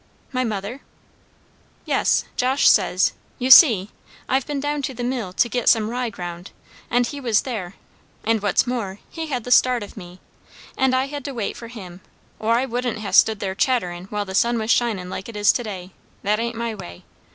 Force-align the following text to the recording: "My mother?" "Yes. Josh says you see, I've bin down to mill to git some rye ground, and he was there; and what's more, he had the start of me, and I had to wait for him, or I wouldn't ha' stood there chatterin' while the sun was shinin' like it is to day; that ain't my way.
"My 0.31 0.43
mother?" 0.43 0.81
"Yes. 1.85 2.25
Josh 2.35 2.67
says 2.67 3.13
you 3.37 3.51
see, 3.51 3.91
I've 4.27 4.47
bin 4.47 4.59
down 4.59 4.81
to 4.81 4.95
mill 5.03 5.31
to 5.33 5.47
git 5.47 5.69
some 5.69 5.91
rye 5.91 6.09
ground, 6.09 6.49
and 6.89 7.05
he 7.05 7.21
was 7.21 7.43
there; 7.43 7.75
and 8.23 8.41
what's 8.41 8.65
more, 8.65 8.97
he 9.11 9.27
had 9.27 9.43
the 9.43 9.51
start 9.51 9.83
of 9.83 9.95
me, 9.95 10.19
and 10.75 10.95
I 10.95 11.05
had 11.05 11.23
to 11.25 11.35
wait 11.35 11.55
for 11.55 11.67
him, 11.67 12.01
or 12.39 12.53
I 12.55 12.65
wouldn't 12.65 13.01
ha' 13.05 13.11
stood 13.13 13.39
there 13.41 13.53
chatterin' 13.53 14.05
while 14.05 14.25
the 14.25 14.33
sun 14.33 14.57
was 14.57 14.71
shinin' 14.71 15.07
like 15.11 15.29
it 15.29 15.35
is 15.37 15.51
to 15.51 15.63
day; 15.63 15.91
that 16.23 16.39
ain't 16.39 16.55
my 16.55 16.73
way. 16.73 17.03